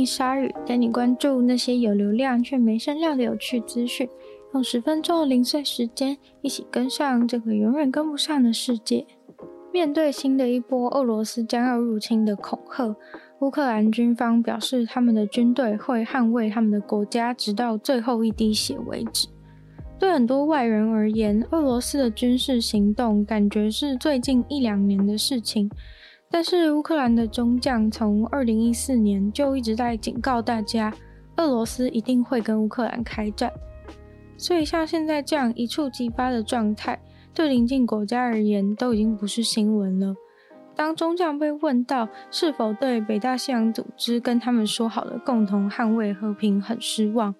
[0.00, 4.08] 欢迎鲨语，带你关注那些有流量却没声量的有趣资讯，
[4.54, 9.06] 用十分钟的零碎时间，一起跟上这个永远跟不上的世界。
[9.70, 12.96] 面对新的一波俄罗斯将要入侵的恐吓，
[13.40, 19.28] 乌克兰军方表示，他们的军队会捍卫他们的国家，直到最后一滴血为止。
[19.98, 25.70] 对很多外人而言，俄罗斯的军事行动感觉是最近一两年的事情，
[26.32, 30.94] 但是乌克兰的中将从二零一四年就一直在警告大家，
[31.36, 33.52] 俄罗斯一定会跟乌克兰开战。
[34.36, 36.98] 所以像现在这样一触即发的状态。
[37.32, 40.14] 对邻近国家而言，都已经不是新闻了。
[40.74, 47.32] 当中将被问到是否对北大西洋组织跟他们说好的共同捍卫和平很失望，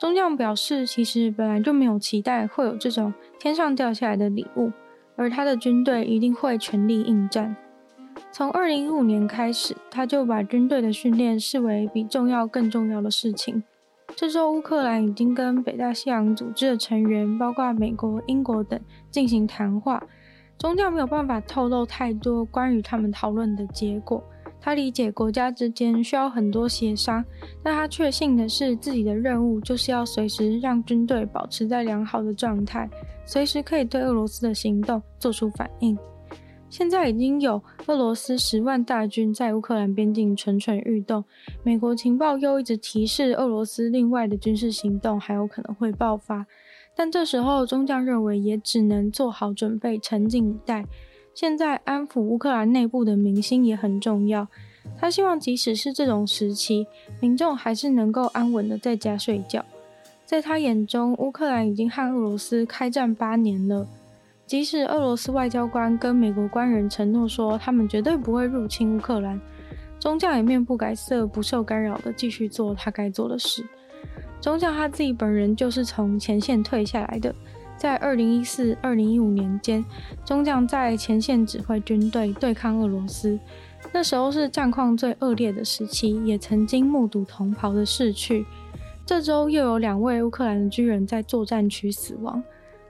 [0.00, 4.72] 中将表示，其实本来就没有期待会有这种天上掉下来的礼物，
[5.16, 7.54] 而他的军队一定会全力应战。
[8.36, 13.62] 从二零一五年开始，他就把军队的训练视为比重要更重要的事情。
[14.14, 18.78] 这周，乌克兰已经跟北大西洋组织的成员，包括美国、英国等
[19.10, 20.02] 进行谈话。
[20.58, 24.22] 宗教没有办法透露太多关于他们讨论的结果。
[24.60, 27.24] 他理解国家之间需要很多协商，
[27.62, 32.86] 但他确信的是，自己的任务就是要随时让军队保持在良好的状态，
[33.24, 35.96] 随时可以对俄罗斯的行动做出反应。
[36.76, 41.24] 现在已经有俄罗斯十万大军在乌克兰边境蠢蠢欲动，
[41.62, 46.44] 美国情报又一直提示俄罗斯另外的军事行动还有可能会爆发，
[46.94, 50.84] 但这时候中将认为也只能做好准备，沉静以待。
[51.34, 54.46] 现在安抚乌克兰内部的民心也很重要，
[54.98, 56.86] 他希望即使是这种时期，
[57.22, 59.64] 民众还是能够安稳的在家睡觉。
[60.26, 63.88] 在他眼中，乌克兰已经和俄罗斯开战八年了。
[64.46, 69.40] 即使俄罗斯外交官跟美国官员承诺说他们绝对不会入侵乌克兰，
[69.98, 73.66] 中将也面不改色、不受干扰的继续做他该做的事。
[74.40, 77.34] 中将他自己本人就是从前线退下来的，
[77.76, 79.84] 在二零一四、二零一五年间，
[80.24, 83.36] 中将在前线指挥军队对抗俄罗斯，
[83.92, 88.46] 那时候是战况最恶劣的时期，也曾经目睹同袍的逝去。
[89.04, 92.40] 这周又有两位乌克兰的军人在作战区死亡。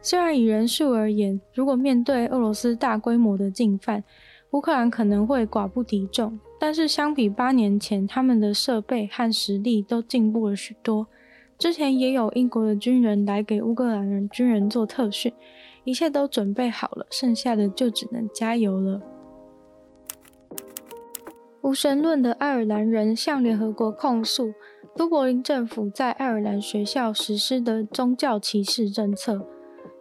[0.00, 4.04] 虽然以人数而言，如果面对俄罗斯大规模的进犯，
[4.52, 11.08] 乌克兰可能会寡不敌众，但是相比八年前，他们的设备和实力都进步了许多。
[11.58, 15.32] 之前也有英国的军人来给乌克兰人军人做特训，
[15.84, 19.00] 一切都准备好了，剩下的就只能加油了。
[21.62, 24.52] 无神论的爱尔兰人向联合国控诉
[24.94, 29.44] 都柏林政府在爱尔兰学校实施的宗教歧视政策。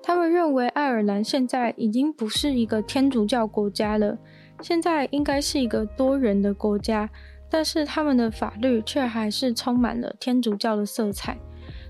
[0.07, 4.15] 他们认为爱尔兰现在已经不是一个天主教国家了，
[4.61, 7.09] 现在应该是一个多元的国家，
[7.49, 11.35] 但是他们的法律却还是充满了天主教的色彩，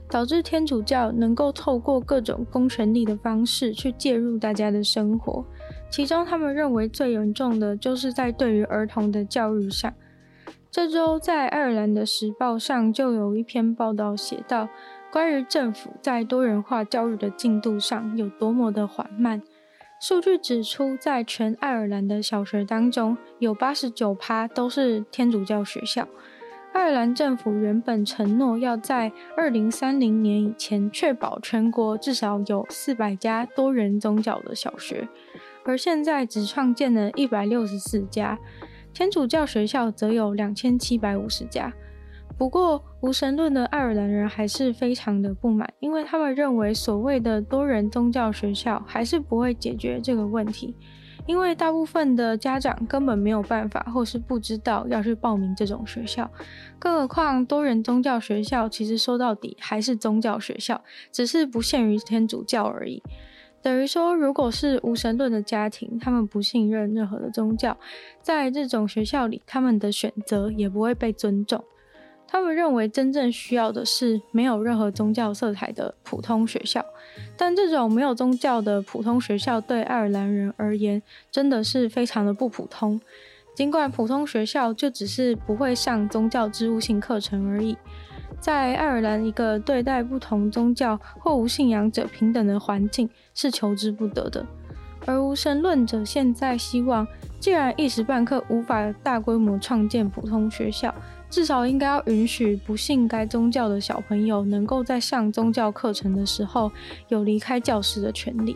[0.09, 5.43] 导致天主教能够透过各种公权力的方式去介入大家的生活。
[5.89, 9.93] 其中，他们认为最严重的就是在对于儿童的教育上。
[10.71, 14.69] 这周在爱尔兰的时报上就有一篇报道写道。
[15.15, 19.41] 关于政府在多元化教育的进度上有多么的缓慢，
[20.01, 26.05] 数据指出，在全爱尔兰的小学当中，有八十九趴都是天主教学校。
[26.73, 35.07] 爱尔兰政府原本承诺要在二零三零年以前确保全国至少有四百家多元宗教的小学，
[35.63, 38.37] 而现在只创建了一百六十四家，
[38.93, 41.71] 天主教学校则有两千七百五十家。
[42.37, 50.75] 不过，无神论的爱尔兰人还是非常的不满，因为他们认为所谓的多元宗教学校还是不会解决这个问题，
[51.25, 56.29] 因为大部分的家长根本没有办法，或是不知道要去报名这种学校。
[56.77, 60.83] 更何况，多元宗教学校其实说到底还是宗教学校，
[61.13, 63.01] 只是不限于天主教而已。
[63.61, 67.77] 等于说，如果是无神论的家庭，他们不信任任何的宗教，
[68.21, 71.63] 在这种学校里，他们的选择也不会被尊重。
[72.27, 76.83] 他们认为真正需要的是没有任何宗教色彩的普通学校，
[77.37, 81.01] 但这种没有宗教的普通学校对爱尔兰人而言
[81.31, 82.99] 真的是非常的不普通。
[83.55, 87.77] 尽管普通学校就只是不会上宗教之物性课程而已，
[88.37, 94.45] 在爱尔兰一个对待不同宗教或无信仰者平等的环境是求之不得的。
[95.05, 97.07] 而无神论者现在希望，
[97.39, 100.93] 既然一时半刻无法大规模创建普通学校，
[101.29, 106.71] 至少应该要允许不信该宗教的小朋友能够在上宗教课程的时候
[107.09, 108.55] 有离开教室的权利。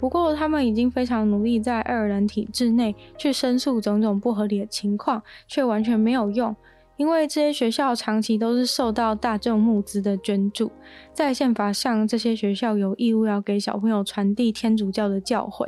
[0.00, 6.54] 不过，他们已经非常努力在爱尔兰体制内去申诉种种不合理的情况，却完全没有用，
[6.96, 10.70] 因为这些学校长期都是受到大众募资的捐助，
[11.12, 15.66] 在宪法上，这些学校有义务要给小朋友传递天主教的教诲。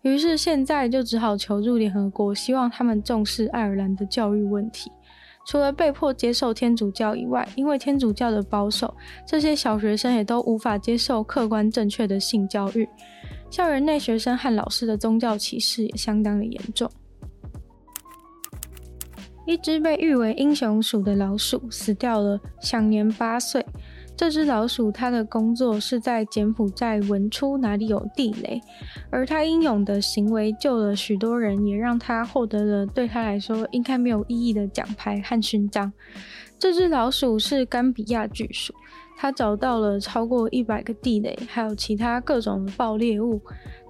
[0.00, 4.90] 于是现在就只好求助联合国，希望他们重视爱尔兰的教育问题。
[5.48, 8.94] 除了被迫接受天主教以外，因为天主教的保守，
[9.26, 12.86] 这些小学生也都无法接受客观正确的性教育。
[13.48, 16.90] 校园内学生和老师的宗教歧视也相当的严重。
[19.46, 23.64] 一只被誉为英雄鼠的老鼠死掉了，享年八岁。
[24.18, 28.60] 这只老鼠，它的工作是在柬埔寨闻出哪里有地雷，
[29.10, 35.92] 而它英勇的行为救了许多人，也让他获得了对他来说应该没有意义的奖牌和勋章。
[36.58, 38.74] 这只老鼠是甘比亚巨鼠。
[39.20, 43.40] 它找到了超过一百个地雷，还有其他各种的爆裂物。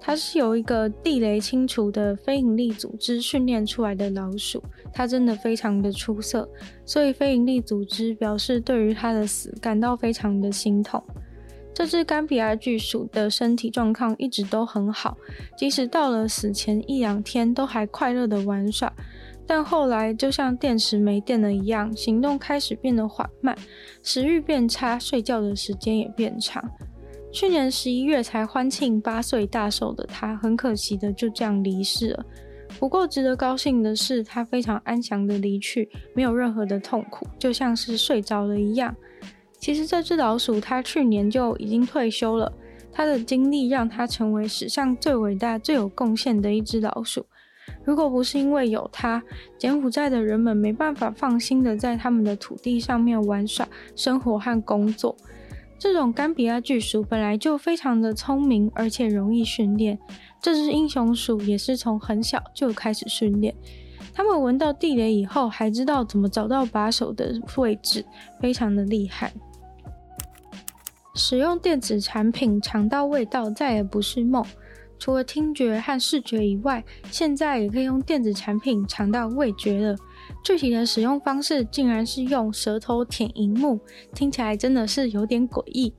[0.01, 6.49] 它是由一个地雷清除的非营利组织训练出来的老鼠，它真的非常的出色，
[6.83, 11.03] 所以非营利组织表示对于它的死感到非常的心痛。
[11.75, 15.15] 这只甘比亚巨鼠的身体状况一直都很好，
[15.55, 18.91] 即使到了死前一两天都还快乐的玩耍。
[19.51, 23.57] 但后来就像电池没电了一样，行动开始变得缓慢，
[24.03, 26.63] 食欲变差，睡觉的时间也变长。
[27.31, 32.23] 去年十一月才欢庆八岁大寿的他，很可惜的就这样离世了。
[32.77, 38.95] 不过值得高兴的是，他非常安详的离去，没有任何的痛苦，就像是睡着了一样。
[39.57, 42.53] 其实这只老鼠，它去年就已经退休了，
[42.91, 47.25] 它的经历让它成为史上最伟大、最有贡献的一只老鼠。
[47.83, 49.23] 如果不是因为有它，
[49.57, 55.15] 柬埔寨的人们没办法放心的在他们的土地上面玩耍、生活和工作。
[55.77, 59.97] 这种甘比亚巨鼠本来就非常的聪明，而且容易训练。
[60.41, 63.55] 这只英雄鼠也是从很小就开始训练。
[64.13, 68.05] 他们闻到地雷以后，还知道怎么找到把手的位置，
[68.41, 69.31] 非常的厉害。
[71.15, 74.45] 使用电子产品尝到味道，再也不是梦。
[74.99, 79.95] 除了听觉和视觉以外，现在也可以用电子产品尝到味觉了。
[80.43, 83.79] 具体的使用方式竟然是用舌头舔萤幕，
[84.13, 85.93] 听起来真的是有点诡异。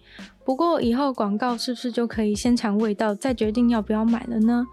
[0.45, 4.67] 不过以后广告是不是就可以先尝味道，再决定要不要买了呢？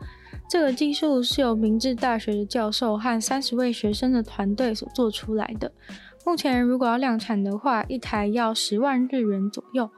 [0.50, 5.72] 这个技术是由明治大学的教授和三十位学生的团队所做出来的。
[6.26, 9.90] 目前如果要量产的话，一台要十万日元左右。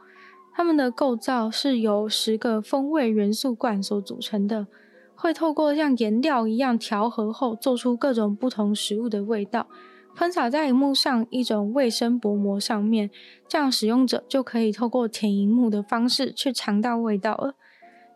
[0.59, 4.67] 它们的构造是由十个风味元素罐所组成的，
[5.15, 9.69] 会透过像颜料一样调和后，做出各种不同食物的味道，
[10.17, 13.09] 喷洒在荧幕上一种卫生薄膜上面，
[13.47, 17.53] 这样使用者就可以透过舔荧幕的方式去尝到味道了。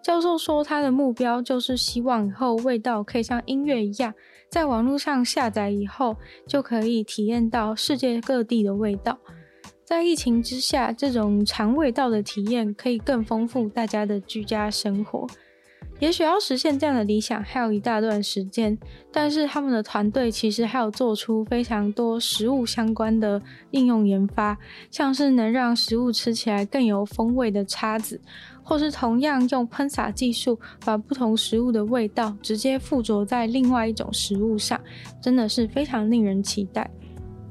[0.02, 4.14] 教授说，他的目标就是希望以后味道可以像音乐一样，
[4.50, 9.18] 在网络上下载以后，就可以体验到世界各地的味道。
[9.86, 15.28] 在疫情之下，这种尝味道的体验可以更丰富大家的居家生活。
[16.00, 18.78] 也许要实现这样的理想，还有一大段时间。
[19.12, 24.58] 但是他们的团队其实还有做出非常多食物相关的应用研发，
[24.90, 28.20] 像是能让食物吃起来更有风味的叉子，
[28.64, 34.80] 或是同样用喷洒技术把不同食物的味道直接附着在另外一种食物上，
[35.22, 36.90] 真的是非常令人期待。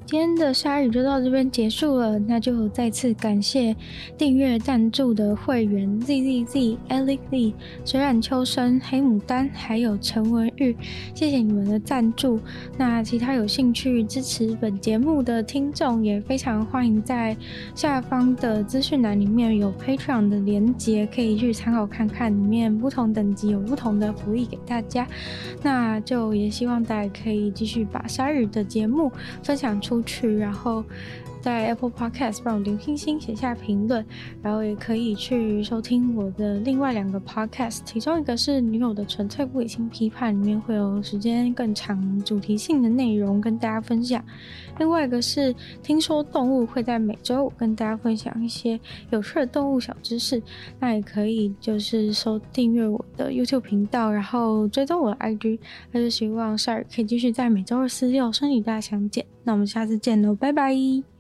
[0.05, 3.75] 今天的鲨鱼就到这边结束了，那就再次感谢
[4.19, 7.55] 订阅赞助的会员 Z Z Z、Ellie Lee、
[7.85, 10.77] 水染秋生、黑牡丹，还有陈文玉，
[11.15, 12.39] 谢谢你们的赞助。
[12.77, 17.35] 那其他有兴趣支持本节目的听众，也非常欢迎在
[17.75, 25.07] 下方的资讯栏里面有 Patreon 的连接，可以去参考看看，里面不同等级有不同的福利给大家。
[25.63, 29.11] 那就也希望大家可以继续把鲨鱼的节目
[29.43, 29.92] 分享出。
[29.93, 30.83] 出去，然后
[31.43, 34.07] 在 Apple Podcast 帮我点星星，写下评论，
[34.41, 44.23] 然后也可以去收听我的另外两个 Podcast，其中一个是女友的纯粹不理性批判，里面会有时间更长、主题性的内容跟大家分享；
[44.79, 48.79] 另外一个是听说动物，会在每周五跟大家分享一些
[49.11, 50.41] 有趣的动物小知识。
[50.79, 55.59] 那也可以就是收订阅我的 YouTube 频道，然后追踪我的 IG。
[55.91, 59.27] 那就希望 Sherry 可以继续在每周二、四、六顺利与大家相见。
[59.43, 61.12] 那我们下次见喽，拜拜。